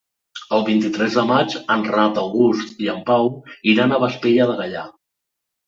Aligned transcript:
El 0.55 0.61
vint-i-tres 0.69 1.17
de 1.19 1.25
maig 1.31 1.57
en 1.75 1.83
Renat 1.89 2.17
August 2.23 2.83
i 2.87 2.91
en 2.95 3.05
Pau 3.13 3.31
iran 3.75 3.93
a 3.93 4.03
Vespella 4.07 4.51
de 4.53 4.59
Gaià. 4.65 4.91